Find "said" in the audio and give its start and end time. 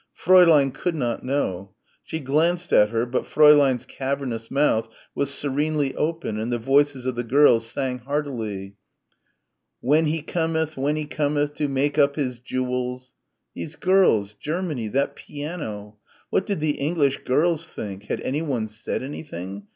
18.69-19.03